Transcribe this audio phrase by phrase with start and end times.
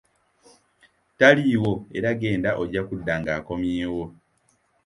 [1.17, 4.05] Taliiwo era genda ojja kudda ng'akomyewo